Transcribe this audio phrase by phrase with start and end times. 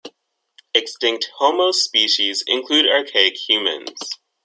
[0.73, 3.99] Extinct "Homo" species include archaic humans.